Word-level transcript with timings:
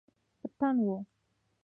په 0.41 0.45
تن 0.57 0.75
وی 0.85 0.97